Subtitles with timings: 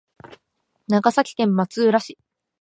[0.87, 2.17] 長崎県松浦市